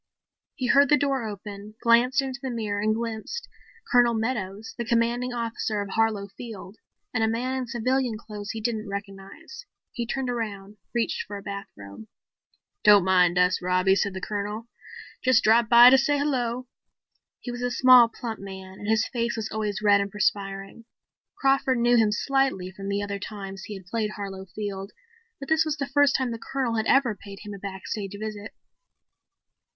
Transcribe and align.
He 0.55 0.65
heard 0.65 0.89
the 0.89 0.97
door 0.97 1.27
open, 1.27 1.75
glanced 1.79 2.23
into 2.23 2.39
the 2.41 2.49
mirror 2.49 2.81
and 2.81 2.95
glimpsed 2.95 3.47
Colonel 3.91 4.15
Meadows, 4.15 4.73
the 4.75 4.83
Commanding 4.83 5.31
Officer 5.31 5.79
of 5.79 5.89
Harlow 5.89 6.25
Field, 6.35 6.77
and 7.13 7.23
a 7.23 7.27
man 7.27 7.55
in 7.55 7.67
civilian 7.67 8.17
clothes 8.17 8.49
he 8.49 8.61
didn't 8.61 8.89
recognize. 8.89 9.63
He 9.91 10.07
turned 10.07 10.27
around, 10.27 10.77
reached 10.91 11.21
for 11.27 11.37
a 11.37 11.43
bathrobe. 11.43 12.07
"Don't 12.83 13.05
mind 13.05 13.37
us, 13.37 13.61
Robbie," 13.61 13.95
said 13.95 14.15
the 14.15 14.21
Colonel. 14.21 14.67
"Just 15.23 15.43
dropped 15.43 15.69
by 15.69 15.91
to 15.91 15.99
say 15.99 16.17
hello." 16.17 16.65
He 17.39 17.51
was 17.51 17.61
a 17.61 17.69
small, 17.69 18.07
plump 18.09 18.39
man 18.39 18.79
and 18.79 18.87
his 18.87 19.07
face 19.07 19.35
was 19.35 19.51
always 19.51 19.83
red 19.83 20.01
and 20.01 20.09
perspiring. 20.09 20.85
Crawford 21.35 21.77
knew 21.77 21.95
him 21.97 22.11
slightly 22.11 22.71
from 22.71 22.89
the 22.89 23.03
other 23.03 23.19
two 23.19 23.27
times 23.27 23.65
he 23.65 23.75
had 23.75 23.85
played 23.85 24.09
Harlow 24.15 24.45
Field, 24.45 24.93
but 25.39 25.47
this 25.47 25.63
was 25.63 25.77
the 25.77 25.85
first 25.85 26.15
time 26.15 26.31
the 26.31 26.39
Colonel 26.39 26.75
had 26.77 26.87
ever 26.87 27.13
paid 27.15 27.41
him 27.43 27.53
a 27.53 27.59
backstage 27.59 28.13
visit. 28.19 28.55